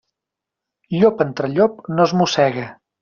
[0.95, 2.65] Llop entre llop no es mossega.